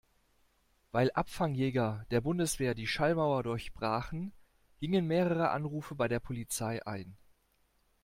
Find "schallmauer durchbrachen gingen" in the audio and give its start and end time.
2.87-5.05